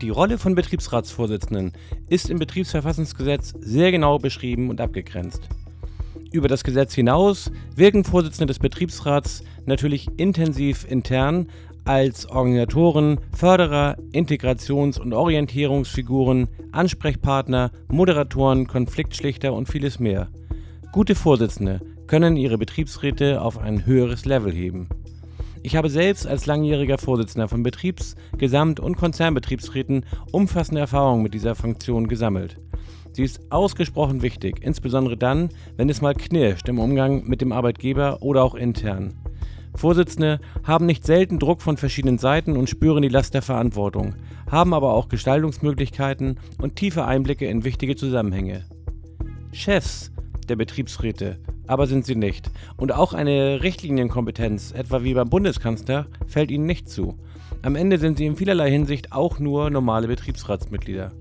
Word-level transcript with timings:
Die 0.00 0.08
Rolle 0.08 0.38
von 0.38 0.54
Betriebsratsvorsitzenden 0.54 1.72
ist 2.08 2.30
im 2.30 2.38
Betriebsverfassungsgesetz 2.38 3.52
sehr 3.60 3.90
genau 3.90 4.18
beschrieben 4.18 4.70
und 4.70 4.80
abgegrenzt. 4.80 5.42
Über 6.32 6.48
das 6.48 6.64
Gesetz 6.64 6.94
hinaus 6.94 7.50
wirken 7.76 8.04
Vorsitzende 8.04 8.46
des 8.46 8.60
Betriebsrats 8.60 9.44
natürlich 9.66 10.08
intensiv 10.16 10.90
intern 10.90 11.48
als 11.84 12.26
Organisatoren, 12.30 13.20
Förderer, 13.36 13.98
Integrations- 14.12 14.98
und 14.98 15.12
Orientierungsfiguren, 15.12 16.48
Ansprechpartner, 16.72 17.70
Moderatoren, 17.88 18.66
Konfliktschlichter 18.66 19.52
und 19.52 19.68
vieles 19.68 19.98
mehr. 20.00 20.28
Gute 20.92 21.14
Vorsitzende 21.14 21.80
können 22.06 22.36
ihre 22.36 22.56
Betriebsräte 22.56 23.42
auf 23.42 23.58
ein 23.58 23.84
höheres 23.84 24.24
Level 24.24 24.52
heben. 24.52 24.88
Ich 25.62 25.76
habe 25.76 25.90
selbst 25.90 26.26
als 26.26 26.46
langjähriger 26.46 26.96
Vorsitzender 26.96 27.46
von 27.46 27.62
Betriebs-, 27.62 28.16
Gesamt- 28.38 28.80
und 28.80 28.96
Konzernbetriebsräten 28.96 30.06
umfassende 30.32 30.80
Erfahrungen 30.80 31.22
mit 31.22 31.34
dieser 31.34 31.54
Funktion 31.54 32.08
gesammelt. 32.08 32.56
Sie 33.12 33.24
ist 33.24 33.40
ausgesprochen 33.52 34.22
wichtig, 34.22 34.62
insbesondere 34.62 35.16
dann, 35.16 35.50
wenn 35.76 35.90
es 35.90 36.00
mal 36.00 36.14
knirscht 36.14 36.68
im 36.68 36.78
Umgang 36.78 37.28
mit 37.28 37.42
dem 37.42 37.52
Arbeitgeber 37.52 38.22
oder 38.22 38.42
auch 38.42 38.54
intern. 38.54 39.14
Vorsitzende 39.74 40.40
haben 40.64 40.86
nicht 40.86 41.04
selten 41.04 41.38
Druck 41.38 41.60
von 41.60 41.76
verschiedenen 41.76 42.18
Seiten 42.18 42.56
und 42.56 42.70
spüren 42.70 43.02
die 43.02 43.08
Last 43.08 43.34
der 43.34 43.42
Verantwortung, 43.42 44.14
haben 44.50 44.72
aber 44.72 44.94
auch 44.94 45.08
Gestaltungsmöglichkeiten 45.08 46.38
und 46.58 46.76
tiefe 46.76 47.04
Einblicke 47.04 47.46
in 47.46 47.64
wichtige 47.64 47.96
Zusammenhänge. 47.96 48.64
Chefs 49.52 50.10
der 50.48 50.56
Betriebsräte 50.56 51.38
aber 51.70 51.86
sind 51.86 52.04
sie 52.04 52.16
nicht. 52.16 52.50
Und 52.76 52.92
auch 52.92 53.14
eine 53.14 53.62
Richtlinienkompetenz, 53.62 54.72
etwa 54.72 55.04
wie 55.04 55.14
beim 55.14 55.30
Bundeskanzler, 55.30 56.06
fällt 56.26 56.50
ihnen 56.50 56.66
nicht 56.66 56.90
zu. 56.90 57.16
Am 57.62 57.76
Ende 57.76 57.98
sind 57.98 58.18
sie 58.18 58.26
in 58.26 58.36
vielerlei 58.36 58.70
Hinsicht 58.70 59.12
auch 59.12 59.38
nur 59.38 59.70
normale 59.70 60.08
Betriebsratsmitglieder. 60.08 61.12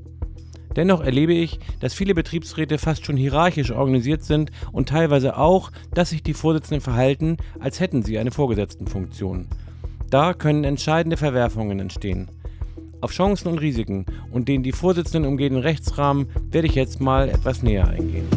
Dennoch 0.75 1.01
erlebe 1.01 1.33
ich, 1.33 1.59
dass 1.79 1.93
viele 1.93 2.15
Betriebsräte 2.15 2.79
fast 2.79 3.05
schon 3.05 3.17
hierarchisch 3.17 3.71
organisiert 3.71 4.23
sind 4.23 4.51
und 4.71 4.89
teilweise 4.89 5.37
auch, 5.37 5.71
dass 5.93 6.09
sich 6.09 6.23
die 6.23 6.33
Vorsitzenden 6.33 6.81
verhalten, 6.81 7.37
als 7.59 7.79
hätten 7.79 8.01
sie 8.01 8.17
eine 8.17 8.31
Vorgesetztenfunktion. 8.31 9.47
Da 10.09 10.33
können 10.33 10.63
entscheidende 10.63 11.17
Verwerfungen 11.17 11.79
entstehen. 11.79 12.29
Auf 13.01 13.11
Chancen 13.11 13.49
und 13.49 13.59
Risiken 13.59 14.05
und 14.31 14.47
den 14.47 14.63
die 14.63 14.71
Vorsitzenden 14.71 15.29
umgehenden 15.29 15.61
Rechtsrahmen 15.61 16.27
werde 16.49 16.67
ich 16.67 16.75
jetzt 16.75 16.99
mal 16.99 17.29
etwas 17.29 17.61
näher 17.61 17.87
eingehen. 17.87 18.27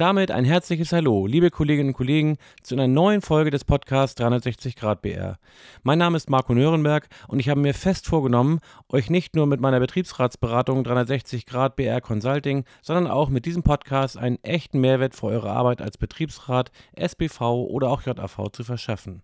Und 0.00 0.06
damit 0.06 0.30
ein 0.30 0.46
herzliches 0.46 0.94
Hallo, 0.94 1.26
liebe 1.26 1.50
Kolleginnen 1.50 1.90
und 1.90 1.94
Kollegen, 1.94 2.38
zu 2.62 2.74
einer 2.74 2.88
neuen 2.88 3.20
Folge 3.20 3.50
des 3.50 3.66
Podcasts 3.66 4.14
360 4.14 4.74
Grad 4.74 5.02
BR. 5.02 5.38
Mein 5.82 5.98
Name 5.98 6.16
ist 6.16 6.30
Marco 6.30 6.54
Nörenberg 6.54 7.06
und 7.28 7.38
ich 7.38 7.50
habe 7.50 7.60
mir 7.60 7.74
fest 7.74 8.06
vorgenommen, 8.06 8.60
euch 8.88 9.10
nicht 9.10 9.36
nur 9.36 9.46
mit 9.46 9.60
meiner 9.60 9.78
Betriebsratsberatung 9.78 10.84
360 10.84 11.44
Grad 11.44 11.76
BR 11.76 12.00
Consulting, 12.00 12.64
sondern 12.80 13.08
auch 13.08 13.28
mit 13.28 13.44
diesem 13.44 13.62
Podcast 13.62 14.16
einen 14.16 14.42
echten 14.42 14.80
Mehrwert 14.80 15.14
für 15.14 15.26
eure 15.26 15.50
Arbeit 15.50 15.82
als 15.82 15.98
Betriebsrat, 15.98 16.72
SBV 16.96 17.66
oder 17.68 17.90
auch 17.90 18.00
JAV 18.00 18.48
zu 18.52 18.64
verschaffen. 18.64 19.20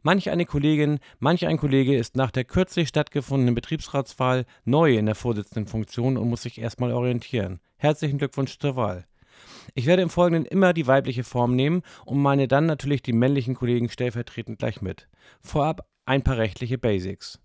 Manch 0.00 0.30
eine 0.30 0.46
Kollegin, 0.46 1.00
manch 1.18 1.46
ein 1.46 1.58
Kollege 1.58 1.94
ist 1.94 2.16
nach 2.16 2.30
der 2.30 2.44
kürzlich 2.44 2.88
stattgefundenen 2.88 3.54
Betriebsratswahl 3.54 4.46
neu 4.64 4.96
in 4.96 5.04
der 5.04 5.16
Vorsitzendenfunktion 5.16 6.16
und 6.16 6.30
muss 6.30 6.44
sich 6.44 6.58
erstmal 6.58 6.94
orientieren. 6.94 7.60
Herzlichen 7.76 8.16
Glückwunsch 8.16 8.58
zur 8.58 8.74
Wahl. 8.74 9.04
Ich 9.74 9.86
werde 9.86 10.02
im 10.02 10.10
Folgenden 10.10 10.44
immer 10.44 10.72
die 10.72 10.86
weibliche 10.86 11.24
Form 11.24 11.54
nehmen 11.54 11.82
und 12.04 12.18
meine 12.18 12.48
dann 12.48 12.66
natürlich 12.66 13.02
die 13.02 13.12
männlichen 13.12 13.54
Kollegen 13.54 13.88
stellvertretend 13.88 14.58
gleich 14.58 14.82
mit. 14.82 15.08
Vorab 15.40 15.86
ein 16.06 16.22
paar 16.22 16.38
rechtliche 16.38 16.78
Basics. 16.78 17.38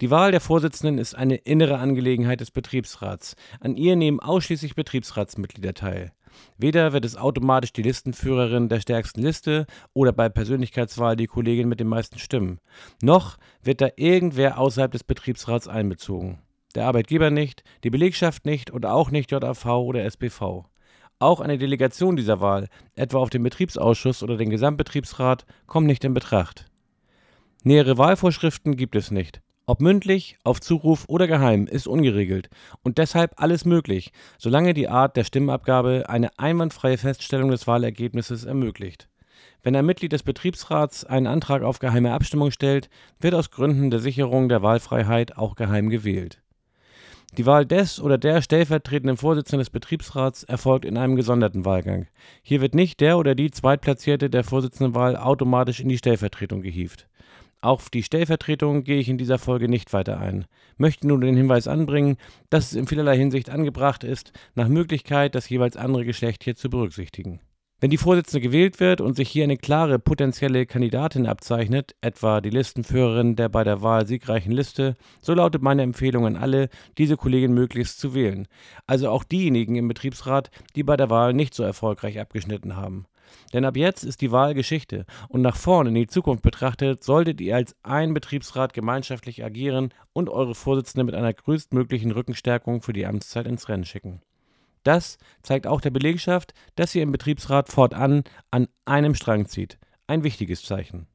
Die 0.00 0.10
Wahl 0.10 0.30
der 0.30 0.40
Vorsitzenden 0.40 0.98
ist 0.98 1.14
eine 1.14 1.36
innere 1.36 1.78
Angelegenheit 1.78 2.40
des 2.40 2.50
Betriebsrats. 2.50 3.36
An 3.60 3.76
ihr 3.76 3.96
nehmen 3.96 4.20
ausschließlich 4.20 4.74
Betriebsratsmitglieder 4.74 5.74
teil. 5.74 6.12
Weder 6.58 6.92
wird 6.92 7.04
es 7.04 7.16
automatisch 7.16 7.72
die 7.72 7.82
Listenführerin 7.82 8.68
der 8.68 8.80
stärksten 8.80 9.22
Liste 9.22 9.66
oder 9.92 10.12
bei 10.12 10.28
Persönlichkeitswahl 10.28 11.16
die 11.16 11.26
Kollegin 11.26 11.68
mit 11.68 11.80
den 11.80 11.86
meisten 11.86 12.18
Stimmen, 12.18 12.58
noch 13.00 13.36
wird 13.62 13.80
da 13.80 13.88
irgendwer 13.96 14.58
außerhalb 14.58 14.90
des 14.90 15.04
Betriebsrats 15.04 15.68
einbezogen. 15.68 16.40
Der 16.74 16.86
Arbeitgeber 16.86 17.30
nicht, 17.30 17.62
die 17.84 17.90
Belegschaft 17.90 18.46
nicht 18.46 18.72
und 18.72 18.84
auch 18.84 19.12
nicht 19.12 19.30
JAV 19.30 19.64
oder 19.64 20.04
SBV. 20.04 20.64
Auch 21.18 21.40
eine 21.40 21.58
Delegation 21.58 22.16
dieser 22.16 22.40
Wahl, 22.40 22.68
etwa 22.96 23.18
auf 23.18 23.30
den 23.30 23.42
Betriebsausschuss 23.42 24.22
oder 24.22 24.36
den 24.36 24.50
Gesamtbetriebsrat, 24.50 25.46
kommt 25.66 25.86
nicht 25.86 26.04
in 26.04 26.14
Betracht. 26.14 26.66
Nähere 27.62 27.96
Wahlvorschriften 27.96 28.76
gibt 28.76 28.96
es 28.96 29.10
nicht. 29.10 29.40
Ob 29.66 29.80
mündlich, 29.80 30.36
auf 30.44 30.60
Zuruf 30.60 31.06
oder 31.08 31.26
geheim, 31.26 31.66
ist 31.66 31.86
ungeregelt 31.86 32.50
und 32.82 32.98
deshalb 32.98 33.40
alles 33.40 33.64
möglich, 33.64 34.12
solange 34.36 34.74
die 34.74 34.88
Art 34.88 35.16
der 35.16 35.24
Stimmabgabe 35.24 36.04
eine 36.08 36.38
einwandfreie 36.38 36.98
Feststellung 36.98 37.50
des 37.50 37.66
Wahlergebnisses 37.66 38.44
ermöglicht. 38.44 39.08
Wenn 39.62 39.74
ein 39.74 39.86
Mitglied 39.86 40.12
des 40.12 40.22
Betriebsrats 40.22 41.06
einen 41.06 41.26
Antrag 41.26 41.62
auf 41.62 41.78
geheime 41.78 42.12
Abstimmung 42.12 42.50
stellt, 42.50 42.90
wird 43.18 43.34
aus 43.34 43.50
Gründen 43.50 43.90
der 43.90 44.00
Sicherung 44.00 44.50
der 44.50 44.62
Wahlfreiheit 44.62 45.38
auch 45.38 45.56
geheim 45.56 45.88
gewählt. 45.88 46.43
Die 47.36 47.46
Wahl 47.46 47.66
des 47.66 48.00
oder 48.00 48.16
der 48.16 48.42
stellvertretenden 48.42 49.16
Vorsitzenden 49.16 49.58
des 49.58 49.70
Betriebsrats 49.70 50.44
erfolgt 50.44 50.84
in 50.84 50.96
einem 50.96 51.16
gesonderten 51.16 51.64
Wahlgang. 51.64 52.06
Hier 52.42 52.60
wird 52.60 52.76
nicht 52.76 53.00
der 53.00 53.18
oder 53.18 53.34
die 53.34 53.50
Zweitplatzierte 53.50 54.30
der 54.30 54.44
Vorsitzendenwahl 54.44 55.16
automatisch 55.16 55.80
in 55.80 55.88
die 55.88 55.98
Stellvertretung 55.98 56.62
gehievt. 56.62 57.08
Auf 57.60 57.90
die 57.90 58.04
Stellvertretung 58.04 58.84
gehe 58.84 59.00
ich 59.00 59.08
in 59.08 59.18
dieser 59.18 59.38
Folge 59.38 59.68
nicht 59.68 59.92
weiter 59.92 60.20
ein, 60.20 60.44
möchte 60.76 61.08
nur 61.08 61.18
den 61.18 61.36
Hinweis 61.36 61.66
anbringen, 61.66 62.18
dass 62.50 62.66
es 62.66 62.74
in 62.74 62.86
vielerlei 62.86 63.16
Hinsicht 63.16 63.50
angebracht 63.50 64.04
ist, 64.04 64.32
nach 64.54 64.68
Möglichkeit 64.68 65.34
das 65.34 65.48
jeweils 65.48 65.76
andere 65.76 66.04
Geschlecht 66.04 66.44
hier 66.44 66.54
zu 66.54 66.70
berücksichtigen. 66.70 67.40
Wenn 67.84 67.90
die 67.90 67.98
Vorsitzende 67.98 68.40
gewählt 68.40 68.80
wird 68.80 69.02
und 69.02 69.14
sich 69.14 69.28
hier 69.28 69.44
eine 69.44 69.58
klare 69.58 69.98
potenzielle 69.98 70.64
Kandidatin 70.64 71.26
abzeichnet, 71.26 71.94
etwa 72.00 72.40
die 72.40 72.48
Listenführerin 72.48 73.36
der 73.36 73.50
bei 73.50 73.62
der 73.62 73.82
Wahl 73.82 74.06
siegreichen 74.06 74.52
Liste, 74.52 74.96
so 75.20 75.34
lautet 75.34 75.60
meine 75.60 75.82
Empfehlung 75.82 76.24
an 76.24 76.36
alle, 76.36 76.70
diese 76.96 77.18
Kollegin 77.18 77.52
möglichst 77.52 78.00
zu 78.00 78.14
wählen. 78.14 78.48
Also 78.86 79.10
auch 79.10 79.22
diejenigen 79.22 79.76
im 79.76 79.86
Betriebsrat, 79.86 80.50
die 80.74 80.82
bei 80.82 80.96
der 80.96 81.10
Wahl 81.10 81.34
nicht 81.34 81.52
so 81.52 81.62
erfolgreich 81.62 82.18
abgeschnitten 82.18 82.74
haben. 82.74 83.04
Denn 83.52 83.66
ab 83.66 83.76
jetzt 83.76 84.02
ist 84.02 84.22
die 84.22 84.32
Wahl 84.32 84.54
Geschichte 84.54 85.04
und 85.28 85.42
nach 85.42 85.56
vorn 85.56 85.86
in 85.86 85.94
die 85.94 86.06
Zukunft 86.06 86.42
betrachtet, 86.42 87.04
solltet 87.04 87.42
ihr 87.42 87.54
als 87.54 87.76
ein 87.82 88.14
Betriebsrat 88.14 88.72
gemeinschaftlich 88.72 89.44
agieren 89.44 89.92
und 90.14 90.30
eure 90.30 90.54
Vorsitzende 90.54 91.04
mit 91.04 91.14
einer 91.14 91.34
größtmöglichen 91.34 92.12
Rückenstärkung 92.12 92.80
für 92.80 92.94
die 92.94 93.04
Amtszeit 93.04 93.46
ins 93.46 93.68
Rennen 93.68 93.84
schicken. 93.84 94.22
Das 94.84 95.18
zeigt 95.42 95.66
auch 95.66 95.80
der 95.80 95.90
Belegschaft, 95.90 96.54
dass 96.76 96.92
sie 96.92 97.00
im 97.00 97.10
Betriebsrat 97.10 97.68
fortan 97.68 98.22
an 98.50 98.68
einem 98.84 99.14
Strang 99.14 99.46
zieht. 99.46 99.78
Ein 100.06 100.22
wichtiges 100.22 100.62
Zeichen. 100.62 101.06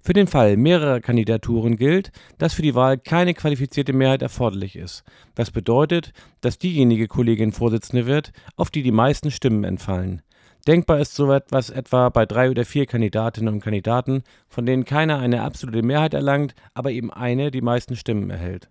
Für 0.00 0.12
den 0.12 0.28
Fall 0.28 0.56
mehrerer 0.56 1.00
Kandidaturen 1.00 1.76
gilt, 1.76 2.12
dass 2.38 2.54
für 2.54 2.62
die 2.62 2.76
Wahl 2.76 2.96
keine 2.96 3.34
qualifizierte 3.34 3.92
Mehrheit 3.92 4.22
erforderlich 4.22 4.76
ist, 4.76 5.02
was 5.34 5.50
bedeutet, 5.50 6.12
dass 6.42 6.60
diejenige 6.60 7.08
Kollegin 7.08 7.50
Vorsitzende 7.50 8.06
wird, 8.06 8.30
auf 8.54 8.70
die 8.70 8.84
die 8.84 8.92
meisten 8.92 9.32
Stimmen 9.32 9.64
entfallen. 9.64 10.22
Denkbar 10.68 11.00
ist 11.00 11.16
so 11.16 11.32
etwas 11.32 11.70
etwa 11.70 12.08
bei 12.08 12.24
drei 12.24 12.50
oder 12.50 12.64
vier 12.64 12.86
Kandidatinnen 12.86 13.54
und 13.54 13.60
Kandidaten, 13.60 14.22
von 14.48 14.64
denen 14.64 14.84
keiner 14.84 15.18
eine 15.18 15.42
absolute 15.42 15.82
Mehrheit 15.82 16.14
erlangt, 16.14 16.54
aber 16.74 16.92
eben 16.92 17.12
eine 17.12 17.50
die 17.50 17.60
meisten 17.60 17.96
Stimmen 17.96 18.30
erhält. 18.30 18.68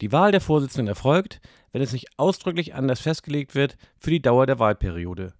Die 0.00 0.12
Wahl 0.12 0.32
der 0.32 0.40
Vorsitzenden 0.40 0.88
erfolgt, 0.88 1.40
wenn 1.72 1.82
es 1.82 1.92
nicht 1.92 2.08
ausdrücklich 2.16 2.74
anders 2.74 3.00
festgelegt 3.00 3.54
wird, 3.54 3.76
für 3.98 4.10
die 4.10 4.22
Dauer 4.22 4.46
der 4.46 4.58
Wahlperiode. 4.58 5.32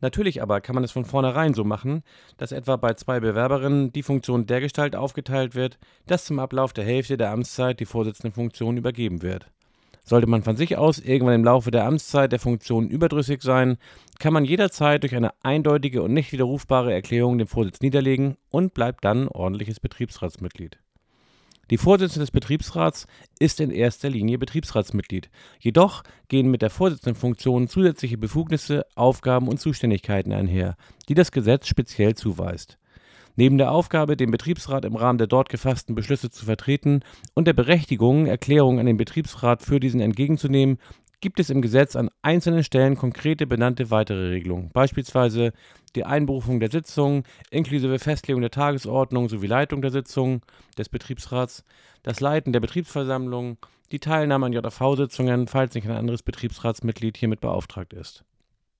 Natürlich 0.00 0.42
aber 0.42 0.60
kann 0.60 0.74
man 0.74 0.84
es 0.84 0.92
von 0.92 1.04
vornherein 1.04 1.54
so 1.54 1.64
machen, 1.64 2.02
dass 2.38 2.52
etwa 2.52 2.76
bei 2.76 2.94
zwei 2.94 3.20
Bewerberinnen 3.20 3.92
die 3.92 4.02
Funktion 4.02 4.46
dergestalt 4.46 4.96
aufgeteilt 4.96 5.54
wird, 5.54 5.78
dass 6.06 6.24
zum 6.24 6.38
Ablauf 6.38 6.72
der 6.72 6.84
Hälfte 6.84 7.16
der 7.16 7.30
Amtszeit 7.30 7.80
die 7.80 7.86
Vorsitzendenfunktion 7.86 8.76
übergeben 8.76 9.22
wird. 9.22 9.46
Sollte 10.02 10.26
man 10.26 10.42
von 10.42 10.56
sich 10.56 10.78
aus 10.78 10.98
irgendwann 10.98 11.34
im 11.34 11.44
Laufe 11.44 11.70
der 11.70 11.84
Amtszeit 11.84 12.32
der 12.32 12.40
Funktion 12.40 12.88
überdrüssig 12.88 13.42
sein, 13.42 13.76
kann 14.18 14.32
man 14.32 14.46
jederzeit 14.46 15.02
durch 15.02 15.14
eine 15.14 15.32
eindeutige 15.42 16.02
und 16.02 16.14
nicht 16.14 16.32
widerrufbare 16.32 16.92
Erklärung 16.92 17.36
den 17.36 17.46
Vorsitz 17.46 17.80
niederlegen 17.80 18.36
und 18.48 18.72
bleibt 18.72 19.04
dann 19.04 19.28
ordentliches 19.28 19.78
Betriebsratsmitglied. 19.78 20.78
Die 21.70 21.78
Vorsitzende 21.78 22.24
des 22.24 22.32
Betriebsrats 22.32 23.06
ist 23.38 23.60
in 23.60 23.70
erster 23.70 24.10
Linie 24.10 24.38
Betriebsratsmitglied. 24.38 25.30
Jedoch 25.60 26.02
gehen 26.26 26.50
mit 26.50 26.62
der 26.62 26.70
Vorsitzendenfunktion 26.70 27.68
zusätzliche 27.68 28.18
Befugnisse, 28.18 28.86
Aufgaben 28.96 29.46
und 29.46 29.60
Zuständigkeiten 29.60 30.32
einher, 30.32 30.76
die 31.08 31.14
das 31.14 31.30
Gesetz 31.30 31.68
speziell 31.68 32.16
zuweist. 32.16 32.76
Neben 33.36 33.56
der 33.56 33.70
Aufgabe, 33.70 34.16
den 34.16 34.32
Betriebsrat 34.32 34.84
im 34.84 34.96
Rahmen 34.96 35.18
der 35.18 35.28
dort 35.28 35.48
gefassten 35.48 35.94
Beschlüsse 35.94 36.30
zu 36.30 36.44
vertreten 36.44 37.02
und 37.34 37.46
der 37.46 37.52
Berechtigung, 37.52 38.26
Erklärungen 38.26 38.80
an 38.80 38.86
den 38.86 38.96
Betriebsrat 38.96 39.62
für 39.62 39.78
diesen 39.78 40.00
entgegenzunehmen, 40.00 40.78
gibt 41.20 41.38
es 41.40 41.50
im 41.50 41.62
Gesetz 41.62 41.96
an 41.96 42.10
einzelnen 42.22 42.64
Stellen 42.64 42.96
konkrete 42.96 43.46
benannte 43.46 43.90
weitere 43.90 44.28
Regelungen, 44.28 44.70
beispielsweise 44.72 45.52
die 45.94 46.04
Einberufung 46.04 46.60
der 46.60 46.70
Sitzung 46.70 47.24
inklusive 47.50 47.98
Festlegung 47.98 48.40
der 48.40 48.50
Tagesordnung 48.50 49.28
sowie 49.28 49.46
Leitung 49.46 49.82
der 49.82 49.90
Sitzung 49.90 50.42
des 50.78 50.88
Betriebsrats, 50.88 51.64
das 52.02 52.20
Leiten 52.20 52.52
der 52.52 52.60
Betriebsversammlung, 52.60 53.58
die 53.92 53.98
Teilnahme 53.98 54.46
an 54.46 54.52
JV-Sitzungen, 54.52 55.48
falls 55.48 55.74
nicht 55.74 55.86
ein 55.86 55.96
anderes 55.96 56.22
Betriebsratsmitglied 56.22 57.16
hiermit 57.16 57.40
beauftragt 57.40 57.92
ist. 57.92 58.24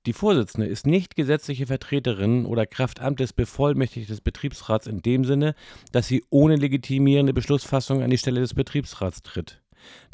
Die 0.06 0.14
Vorsitzende 0.14 0.66
ist 0.66 0.86
nicht 0.86 1.14
gesetzliche 1.14 1.66
Vertreterin 1.66 2.46
oder 2.46 2.64
Kraft 2.64 3.00
Amtes 3.00 3.34
bevollmächtigt 3.34 4.08
des 4.08 4.22
Betriebsrats 4.22 4.86
in 4.86 5.02
dem 5.02 5.26
Sinne, 5.26 5.54
dass 5.92 6.06
sie 6.06 6.24
ohne 6.30 6.56
legitimierende 6.56 7.34
Beschlussfassung 7.34 8.02
an 8.02 8.08
die 8.08 8.16
Stelle 8.16 8.40
des 8.40 8.54
Betriebsrats 8.54 9.22
tritt. 9.22 9.59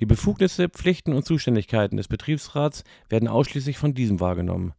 Die 0.01 0.07
Befugnisse, 0.07 0.69
Pflichten 0.69 1.13
und 1.13 1.25
Zuständigkeiten 1.25 1.97
des 1.97 2.09
Betriebsrats 2.09 2.85
werden 3.09 3.29
ausschließlich 3.29 3.79
von 3.79 3.95
diesem 3.95 4.21
wahrgenommen. 4.21 4.75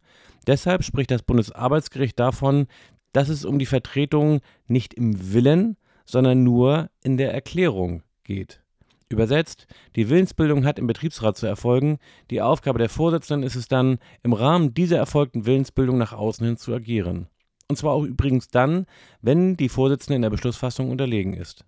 Deshalb 0.46 0.84
spricht 0.84 1.10
das 1.10 1.22
Bundesarbeitsgericht 1.22 2.18
davon, 2.18 2.66
dass 3.12 3.28
es 3.28 3.44
um 3.44 3.58
die 3.58 3.66
Vertretung 3.66 4.40
nicht 4.66 4.94
im 4.94 5.32
Willen, 5.32 5.76
sondern 6.04 6.42
nur 6.42 6.90
in 7.02 7.16
der 7.16 7.34
Erklärung 7.34 8.02
geht. 8.24 8.62
Übersetzt, 9.10 9.66
die 9.96 10.10
Willensbildung 10.10 10.66
hat 10.66 10.78
im 10.78 10.86
Betriebsrat 10.86 11.36
zu 11.36 11.46
erfolgen, 11.46 11.98
die 12.30 12.42
Aufgabe 12.42 12.78
der 12.78 12.90
Vorsitzenden 12.90 13.46
ist 13.46 13.56
es 13.56 13.66
dann, 13.66 13.98
im 14.22 14.34
Rahmen 14.34 14.74
dieser 14.74 14.98
erfolgten 14.98 15.46
Willensbildung 15.46 15.96
nach 15.96 16.12
außen 16.12 16.46
hin 16.46 16.56
zu 16.58 16.74
agieren. 16.74 17.28
Und 17.68 17.76
zwar 17.76 17.92
auch 17.92 18.04
übrigens 18.04 18.48
dann, 18.48 18.86
wenn 19.22 19.56
die 19.56 19.68
Vorsitzende 19.68 20.16
in 20.16 20.22
der 20.22 20.30
Beschlussfassung 20.30 20.90
unterlegen 20.90 21.34
ist. 21.34 21.64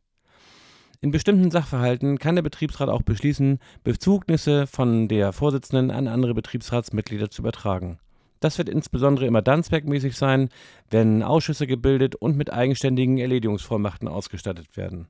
In 1.02 1.12
bestimmten 1.12 1.50
Sachverhalten 1.50 2.18
kann 2.18 2.34
der 2.34 2.42
Betriebsrat 2.42 2.90
auch 2.90 3.00
beschließen, 3.00 3.58
Befugnisse 3.84 4.66
von 4.66 5.08
der 5.08 5.32
Vorsitzenden 5.32 5.90
an 5.90 6.06
andere 6.06 6.34
Betriebsratsmitglieder 6.34 7.30
zu 7.30 7.40
übertragen. 7.40 7.98
Das 8.40 8.58
wird 8.58 8.68
insbesondere 8.68 9.24
immer 9.24 9.40
dann 9.40 9.62
zweckmäßig 9.62 10.14
sein, 10.14 10.50
wenn 10.90 11.22
Ausschüsse 11.22 11.66
gebildet 11.66 12.16
und 12.16 12.36
mit 12.36 12.52
eigenständigen 12.52 13.16
Erledigungsvollmachten 13.16 14.08
ausgestattet 14.08 14.76
werden. 14.76 15.06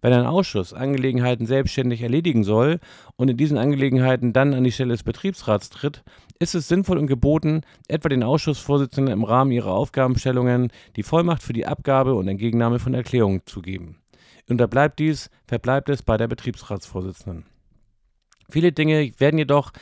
Wenn 0.00 0.12
ein 0.12 0.26
Ausschuss 0.26 0.72
Angelegenheiten 0.72 1.46
selbstständig 1.46 2.02
erledigen 2.02 2.44
soll 2.44 2.78
und 3.16 3.28
in 3.28 3.36
diesen 3.36 3.58
Angelegenheiten 3.58 4.32
dann 4.32 4.54
an 4.54 4.62
die 4.62 4.70
Stelle 4.70 4.92
des 4.92 5.02
Betriebsrats 5.02 5.70
tritt, 5.70 6.04
ist 6.38 6.54
es 6.54 6.68
sinnvoll 6.68 6.98
und 6.98 7.08
geboten, 7.08 7.62
etwa 7.88 8.08
den 8.08 8.22
Ausschussvorsitzenden 8.22 9.12
im 9.12 9.24
Rahmen 9.24 9.50
ihrer 9.50 9.72
Aufgabenstellungen 9.72 10.70
die 10.94 11.02
Vollmacht 11.02 11.42
für 11.42 11.52
die 11.52 11.66
Abgabe 11.66 12.14
und 12.14 12.28
Entgegennahme 12.28 12.78
von 12.78 12.94
Erklärungen 12.94 13.42
zu 13.46 13.60
geben. 13.60 13.96
Unterbleibt 14.48 14.98
dies, 15.00 15.30
verbleibt 15.46 15.88
es 15.88 16.02
bei 16.02 16.16
der 16.16 16.28
Betriebsratsvorsitzenden. 16.28 17.46
Viele 18.48 18.72
Dinge 18.72 19.12
werden 19.18 19.38
jedoch 19.38 19.72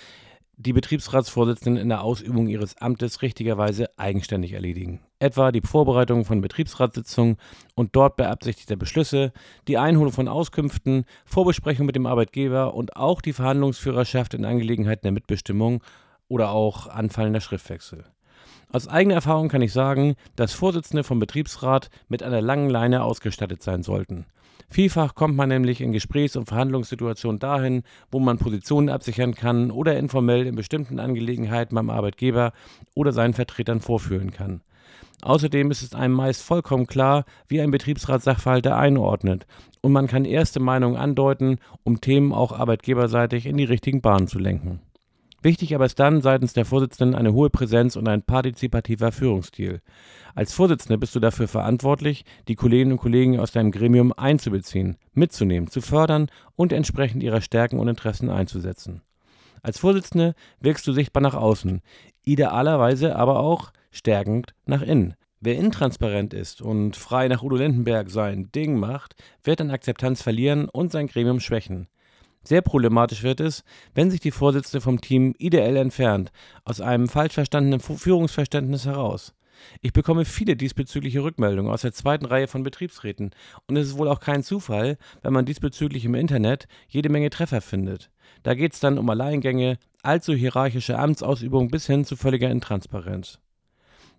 die 0.57 0.73
Betriebsratsvorsitzenden 0.73 1.83
in 1.83 1.89
der 1.89 2.03
Ausübung 2.03 2.47
ihres 2.49 2.79
Amtes 2.79 3.23
richtigerweise 3.23 3.91
eigenständig 3.99 4.53
erledigen. 4.53 5.01
Etwa 5.19 5.53
die 5.53 5.61
Vorbereitung 5.61 6.25
von 6.25 6.41
Betriebsratssitzungen 6.41 7.37
und 7.75 7.97
dort 7.97 8.17
beabsichtigter 8.17 8.77
Beschlüsse, 8.77 9.33
die 9.69 9.79
Einholung 9.79 10.13
von 10.13 10.29
Auskünften, 10.29 11.05
Vorbesprechung 11.25 11.87
mit 11.87 11.97
dem 11.97 12.07
Arbeitgeber 12.07 12.75
und 12.75 12.97
auch 12.97 13.21
die 13.21 13.33
Verhandlungsführerschaft 13.33 14.33
in 14.35 14.45
Angelegenheiten 14.45 15.03
der 15.03 15.13
Mitbestimmung 15.13 15.83
oder 16.29 16.51
auch 16.51 16.87
anfallender 16.87 17.41
Schriftwechsel. 17.41 18.05
Aus 18.73 18.89
eigener 18.89 19.17
Erfahrung 19.17 19.49
kann 19.49 19.63
ich 19.63 19.73
sagen, 19.73 20.15
dass 20.37 20.53
Vorsitzende 20.53 21.05
vom 21.05 21.19
Betriebsrat 21.19 21.91
mit 22.09 22.23
einer 22.23 22.41
langen 22.41 22.71
Leine 22.71 23.03
ausgestattet 23.03 23.63
sein 23.63 23.83
sollten. 23.83 24.27
Vielfach 24.69 25.15
kommt 25.15 25.37
man 25.37 25.49
nämlich 25.49 25.81
in 25.81 25.93
Gesprächs- 25.93 26.37
und 26.37 26.47
Verhandlungssituationen 26.47 27.39
dahin, 27.39 27.83
wo 28.11 28.19
man 28.19 28.39
Positionen 28.39 28.89
absichern 28.89 29.35
kann 29.35 29.71
oder 29.71 29.97
informell 29.99 30.47
in 30.47 30.57
bestimmten 30.57 30.99
Angelegenheiten 30.99 31.75
beim 31.75 31.91
Arbeitgeber 31.91 32.53
oder 32.95 33.13
seinen 33.13 33.35
Vertretern 33.35 33.81
vorführen 33.81 34.33
kann. 34.33 34.63
Außerdem 35.23 35.71
ist 35.71 35.83
es 35.83 35.95
einem 35.95 36.15
meist 36.15 36.43
vollkommen 36.43 36.87
klar, 36.87 37.25
wie 37.49 37.61
ein 37.61 37.71
Betriebsrat 37.71 38.23
Sachverhalte 38.23 38.77
einordnet 38.77 39.47
und 39.81 39.93
man 39.93 40.07
kann 40.07 40.25
erste 40.25 40.61
Meinungen 40.61 40.97
andeuten, 40.97 41.59
um 41.83 42.01
Themen 42.01 42.33
auch 42.33 42.53
arbeitgeberseitig 42.53 43.47
in 43.47 43.57
die 43.57 43.65
richtigen 43.65 44.01
Bahnen 44.01 44.29
zu 44.29 44.39
lenken. 44.39 44.81
Wichtig 45.45 45.75
aber 45.75 45.85
ist 45.85 46.01
dann 46.01 46.23
seitens 46.23 46.55
der 46.55 46.65
Vorsitzenden 46.65 47.15
eine 47.15 47.35
hohe 47.35 47.51
Präsenz 47.51 47.97
und 47.97 48.09
ein 48.09 48.23
partizipativer 48.23 49.13
Führungsstil. 49.13 49.83
Als 50.35 50.55
Vorsitzende 50.55 50.97
bist 50.97 51.15
du 51.15 51.21
dafür 51.21 51.49
verantwortlich, 51.49 52.25
die 52.49 52.55
Kolleginnen 52.55 52.93
und 52.93 52.99
Kollegen 52.99 53.39
aus 53.39 53.53
deinem 53.53 53.71
Gremium 53.71 54.15
einzubeziehen, 54.17 54.97
mitzunehmen, 55.13 55.69
zu 55.69 55.83
fördern 55.83 56.29
und 56.57 56.73
entsprechend 56.73 57.23
ihrer 57.23 57.43
Stärken 57.43 57.79
und 57.79 57.89
Interessen 57.89 58.31
einzusetzen. 58.31 59.03
Als 59.61 59.79
Vorsitzende 59.79 60.35
wirkst 60.61 60.87
du 60.87 60.93
sichtbar 60.93 61.23
nach 61.23 61.35
außen, 61.35 61.83
idealerweise 62.23 63.15
aber 63.15 63.41
auch 63.41 63.71
stärkend 63.91 64.55
nach 64.65 64.81
innen. 64.81 65.13
Wer 65.41 65.57
intransparent 65.57 66.33
ist 66.33 66.63
und 66.63 66.97
frei 66.97 67.29
nach 67.29 67.43
Udo 67.43 67.57
Lindenberg 67.57 68.09
sein 68.09 68.51
Ding 68.53 68.79
macht, 68.79 69.15
wird 69.43 69.61
an 69.61 69.71
Akzeptanz 69.71 70.23
verlieren 70.23 70.71
und 70.71 70.91
sein 70.91 71.07
Gremium 71.07 71.39
schwächen. 71.39 71.89
Sehr 72.45 72.61
problematisch 72.61 73.23
wird 73.23 73.41
es, 73.41 73.65
wenn 73.95 74.11
sich 74.11 74.21
die 74.21 74.31
Vorsitzende 74.31 74.83
vom 74.83 75.01
Team 75.01 75.35
ideell 75.39 75.77
entfernt, 75.77 76.31
aus 76.65 76.81
einem 76.81 77.09
falsch 77.09 77.35
verstandenen 77.35 77.81
Führungsverständnis 77.81 78.85
heraus. 78.85 79.35
Ich 79.81 79.93
bekomme 79.93 80.25
viele 80.25 80.57
diesbezügliche 80.57 81.23
Rückmeldungen 81.23 81.73
aus 81.73 81.83
der 81.83 81.93
zweiten 81.93 82.27
Reihe 82.27 82.49
von 82.49 82.63
Betriebsräten 82.63 83.31
und 83.67 83.77
es 83.77 83.89
ist 83.89 83.99
wohl 83.99 84.09
auch 84.09 84.21
kein 84.21 84.43
Zufall, 84.43 84.99
wenn 85.23 85.33
man 85.33 85.47
diesbezüglich 85.47 86.05
im 86.05 86.15
Internet 86.15 86.67
jede 86.89 87.09
Menge 87.09 87.31
Treffer 87.31 87.61
findet. 87.61 88.11
Da 88.43 88.55
geht 88.55 88.75
es 88.75 88.81
dann 88.81 88.99
um 88.99 89.09
Alleingänge, 89.09 89.79
allzu 90.03 90.35
hierarchische 90.35 90.99
Amtsausübung 90.99 91.69
bis 91.71 91.87
hin 91.87 92.05
zu 92.05 92.17
völliger 92.17 92.51
Intransparenz. 92.51 93.39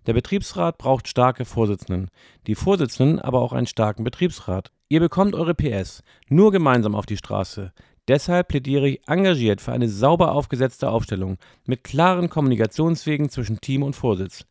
Der 0.06 0.14
Betriebsrat 0.14 0.78
braucht 0.78 1.08
starke 1.08 1.44
Vorsitzenden, 1.44 2.10
die 2.46 2.54
Vorsitzenden 2.54 3.20
aber 3.20 3.40
auch 3.40 3.52
einen 3.52 3.66
starken 3.66 4.04
Betriebsrat. 4.04 4.70
Ihr 4.88 5.00
bekommt 5.00 5.34
eure 5.34 5.54
PS 5.54 6.02
nur 6.28 6.52
gemeinsam 6.52 6.94
auf 6.94 7.06
die 7.06 7.16
Straße. 7.16 7.72
Deshalb 8.08 8.48
plädiere 8.48 8.88
ich 8.88 9.08
engagiert 9.08 9.60
für 9.60 9.72
eine 9.72 9.88
sauber 9.88 10.32
aufgesetzte 10.32 10.90
Aufstellung 10.90 11.38
mit 11.64 11.82
klaren 11.82 12.30
Kommunikationswegen 12.30 13.30
zwischen 13.30 13.60
Team 13.60 13.82
und 13.82 13.96
Vorsitz. 13.96 14.46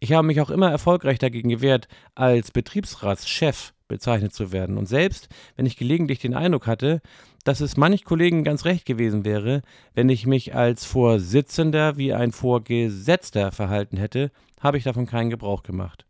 Ich 0.00 0.12
habe 0.12 0.26
mich 0.26 0.40
auch 0.40 0.50
immer 0.50 0.70
erfolgreich 0.70 1.18
dagegen 1.18 1.48
gewehrt, 1.48 1.88
als 2.14 2.50
Betriebsratschef 2.50 3.74
bezeichnet 3.88 4.32
zu 4.34 4.52
werden. 4.52 4.78
Und 4.78 4.86
selbst 4.86 5.28
wenn 5.56 5.66
ich 5.66 5.76
gelegentlich 5.76 6.18
den 6.18 6.34
Eindruck 6.34 6.66
hatte, 6.66 7.02
dass 7.44 7.60
es 7.60 7.76
manch 7.76 8.04
Kollegen 8.04 8.42
ganz 8.42 8.64
recht 8.64 8.86
gewesen 8.86 9.24
wäre, 9.24 9.62
wenn 9.94 10.08
ich 10.08 10.26
mich 10.26 10.54
als 10.54 10.86
Vorsitzender 10.86 11.96
wie 11.98 12.14
ein 12.14 12.32
Vorgesetzter 12.32 13.52
verhalten 13.52 13.98
hätte, 13.98 14.30
habe 14.60 14.78
ich 14.78 14.84
davon 14.84 15.06
keinen 15.06 15.30
Gebrauch 15.30 15.62
gemacht. 15.62 16.06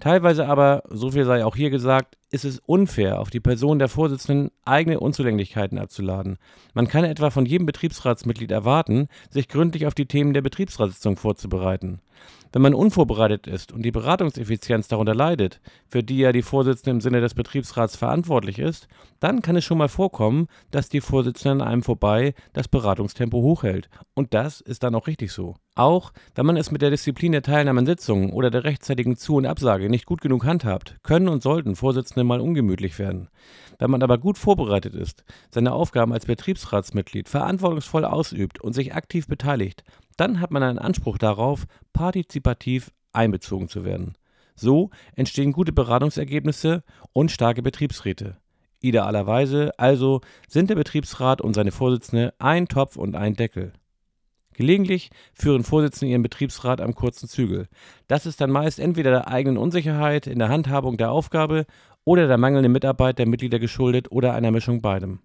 Teilweise 0.00 0.46
aber, 0.46 0.84
so 0.88 1.10
viel 1.10 1.24
sei 1.24 1.44
auch 1.44 1.56
hier 1.56 1.70
gesagt, 1.70 2.16
ist 2.30 2.44
es 2.44 2.60
unfair, 2.60 3.20
auf 3.20 3.30
die 3.30 3.40
Person 3.40 3.78
der 3.78 3.88
Vorsitzenden 3.88 4.50
eigene 4.64 5.00
Unzulänglichkeiten 5.00 5.78
abzuladen. 5.78 6.38
Man 6.74 6.86
kann 6.88 7.04
etwa 7.04 7.30
von 7.30 7.46
jedem 7.46 7.66
Betriebsratsmitglied 7.66 8.50
erwarten, 8.50 9.08
sich 9.30 9.48
gründlich 9.48 9.86
auf 9.86 9.94
die 9.94 10.06
Themen 10.06 10.34
der 10.34 10.42
Betriebsratssitzung 10.42 11.16
vorzubereiten. 11.16 12.00
Wenn 12.52 12.62
man 12.62 12.74
unvorbereitet 12.74 13.46
ist 13.46 13.72
und 13.72 13.82
die 13.82 13.90
Beratungseffizienz 13.90 14.88
darunter 14.88 15.14
leidet, 15.14 15.60
für 15.86 16.02
die 16.02 16.18
ja 16.18 16.32
die 16.32 16.42
Vorsitzende 16.42 16.90
im 16.92 17.00
Sinne 17.00 17.20
des 17.20 17.34
Betriebsrats 17.34 17.96
verantwortlich 17.96 18.58
ist, 18.58 18.88
dann 19.20 19.42
kann 19.42 19.56
es 19.56 19.64
schon 19.64 19.78
mal 19.78 19.88
vorkommen, 19.88 20.48
dass 20.70 20.88
die 20.88 21.00
Vorsitzende 21.00 21.64
an 21.64 21.70
einem 21.70 21.82
vorbei 21.82 22.34
das 22.54 22.68
Beratungstempo 22.68 23.42
hochhält. 23.42 23.90
Und 24.14 24.32
das 24.32 24.60
ist 24.60 24.82
dann 24.82 24.94
auch 24.94 25.06
richtig 25.06 25.32
so. 25.32 25.56
Auch 25.74 26.12
wenn 26.34 26.46
man 26.46 26.56
es 26.56 26.70
mit 26.70 26.82
der 26.82 26.90
Disziplin 26.90 27.32
der 27.32 27.42
Teilnahme 27.42 27.80
an 27.80 27.86
Sitzungen 27.86 28.32
oder 28.32 28.50
der 28.50 28.64
rechtzeitigen 28.64 29.16
Zu- 29.16 29.36
und 29.36 29.46
Absage 29.46 29.88
nicht 29.88 30.06
gut 30.06 30.20
genug 30.20 30.44
handhabt, 30.44 30.96
können 31.02 31.28
und 31.28 31.42
sollten 31.42 31.76
Vorsitzende 31.76 32.24
mal 32.24 32.40
ungemütlich 32.40 32.98
werden. 32.98 33.28
Wenn 33.78 33.90
man 33.90 34.02
aber 34.02 34.18
gut 34.18 34.38
vorbereitet 34.38 34.94
ist, 34.94 35.24
seine 35.50 35.72
Aufgaben 35.72 36.12
als 36.12 36.26
Betriebsratsmitglied 36.26 37.28
verantwortungsvoll 37.28 38.04
ausübt 38.04 38.60
und 38.60 38.72
sich 38.72 38.94
aktiv 38.94 39.28
beteiligt, 39.28 39.84
dann 40.18 40.40
hat 40.40 40.50
man 40.50 40.62
einen 40.62 40.78
Anspruch 40.78 41.16
darauf, 41.16 41.66
partizipativ 41.94 42.92
einbezogen 43.12 43.68
zu 43.68 43.84
werden. 43.84 44.18
So 44.54 44.90
entstehen 45.14 45.52
gute 45.52 45.72
Beratungsergebnisse 45.72 46.82
und 47.12 47.30
starke 47.30 47.62
Betriebsräte. 47.62 48.36
Idealerweise 48.80 49.72
also 49.78 50.20
sind 50.48 50.70
der 50.70 50.74
Betriebsrat 50.74 51.40
und 51.40 51.54
seine 51.54 51.72
Vorsitzende 51.72 52.34
ein 52.38 52.68
Topf 52.68 52.96
und 52.96 53.16
ein 53.16 53.34
Deckel. 53.34 53.72
Gelegentlich 54.54 55.10
führen 55.34 55.62
Vorsitzende 55.62 56.10
ihren 56.10 56.22
Betriebsrat 56.22 56.80
am 56.80 56.94
kurzen 56.94 57.28
Zügel. 57.28 57.68
Das 58.08 58.26
ist 58.26 58.40
dann 58.40 58.50
meist 58.50 58.80
entweder 58.80 59.10
der 59.10 59.28
eigenen 59.28 59.56
Unsicherheit 59.56 60.26
in 60.26 60.40
der 60.40 60.48
Handhabung 60.48 60.96
der 60.96 61.12
Aufgabe 61.12 61.64
oder 62.04 62.26
der 62.26 62.38
mangelnden 62.38 62.72
Mitarbeit 62.72 63.20
der 63.20 63.28
Mitglieder 63.28 63.60
geschuldet 63.60 64.10
oder 64.10 64.34
einer 64.34 64.50
Mischung 64.50 64.80
beidem. 64.82 65.20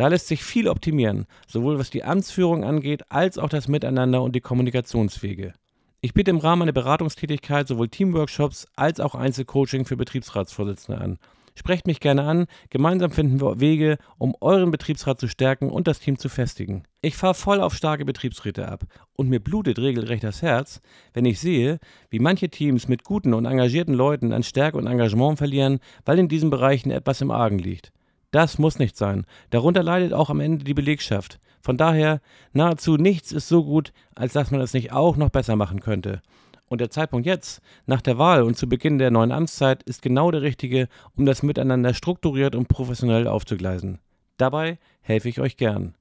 Da 0.00 0.08
lässt 0.08 0.28
sich 0.28 0.42
viel 0.42 0.66
optimieren, 0.66 1.26
sowohl 1.46 1.78
was 1.78 1.90
die 1.90 2.04
Amtsführung 2.04 2.64
angeht, 2.64 3.02
als 3.10 3.36
auch 3.36 3.50
das 3.50 3.68
Miteinander 3.68 4.22
und 4.22 4.34
die 4.34 4.40
Kommunikationswege. 4.40 5.52
Ich 6.00 6.14
biete 6.14 6.30
im 6.30 6.38
Rahmen 6.38 6.60
meiner 6.60 6.72
Beratungstätigkeit 6.72 7.68
sowohl 7.68 7.90
Teamworkshops 7.90 8.66
als 8.76 8.98
auch 8.98 9.14
Einzelcoaching 9.14 9.84
für 9.84 9.98
Betriebsratsvorsitzende 9.98 10.98
an. 10.98 11.18
Sprecht 11.54 11.86
mich 11.86 12.00
gerne 12.00 12.22
an, 12.22 12.46
gemeinsam 12.70 13.10
finden 13.10 13.42
wir 13.42 13.60
Wege, 13.60 13.98
um 14.16 14.34
euren 14.40 14.70
Betriebsrat 14.70 15.20
zu 15.20 15.28
stärken 15.28 15.68
und 15.68 15.86
das 15.86 16.00
Team 16.00 16.18
zu 16.18 16.30
festigen. 16.30 16.84
Ich 17.02 17.14
fahre 17.14 17.34
voll 17.34 17.60
auf 17.60 17.74
starke 17.74 18.06
Betriebsräte 18.06 18.68
ab 18.68 18.84
und 19.16 19.28
mir 19.28 19.40
blutet 19.40 19.78
regelrecht 19.78 20.24
das 20.24 20.40
Herz, 20.40 20.80
wenn 21.12 21.26
ich 21.26 21.38
sehe, 21.40 21.78
wie 22.08 22.20
manche 22.20 22.48
Teams 22.48 22.88
mit 22.88 23.04
guten 23.04 23.34
und 23.34 23.44
engagierten 23.44 23.92
Leuten 23.92 24.32
an 24.32 24.44
Stärke 24.44 24.78
und 24.78 24.86
Engagement 24.86 25.36
verlieren, 25.36 25.78
weil 26.06 26.18
in 26.18 26.28
diesen 26.28 26.48
Bereichen 26.48 26.90
etwas 26.90 27.20
im 27.20 27.30
Argen 27.30 27.58
liegt. 27.58 27.92
Das 28.30 28.58
muss 28.58 28.78
nicht 28.78 28.96
sein. 28.96 29.26
Darunter 29.50 29.82
leidet 29.82 30.12
auch 30.12 30.30
am 30.30 30.40
Ende 30.40 30.64
die 30.64 30.74
Belegschaft. 30.74 31.38
Von 31.60 31.76
daher, 31.76 32.20
nahezu 32.52 32.96
nichts 32.96 33.32
ist 33.32 33.48
so 33.48 33.64
gut, 33.64 33.92
als 34.14 34.32
dass 34.32 34.50
man 34.50 34.60
es 34.60 34.72
nicht 34.72 34.92
auch 34.92 35.16
noch 35.16 35.30
besser 35.30 35.56
machen 35.56 35.80
könnte. 35.80 36.22
Und 36.68 36.80
der 36.80 36.90
Zeitpunkt 36.90 37.26
jetzt, 37.26 37.60
nach 37.86 38.00
der 38.00 38.16
Wahl 38.16 38.42
und 38.42 38.56
zu 38.56 38.68
Beginn 38.68 38.98
der 38.98 39.10
neuen 39.10 39.32
Amtszeit, 39.32 39.82
ist 39.82 40.02
genau 40.02 40.30
der 40.30 40.42
richtige, 40.42 40.88
um 41.16 41.26
das 41.26 41.42
Miteinander 41.42 41.94
strukturiert 41.94 42.54
und 42.54 42.68
professionell 42.68 43.26
aufzugleisen. 43.26 43.98
Dabei 44.36 44.78
helfe 45.02 45.28
ich 45.28 45.40
euch 45.40 45.56
gern. 45.56 45.94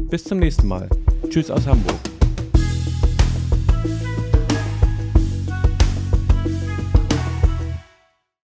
Bis 0.00 0.24
zum 0.24 0.38
nächsten 0.38 0.66
Mal. 0.66 0.88
Tschüss 1.28 1.50
aus 1.50 1.66
Hamburg. 1.66 2.13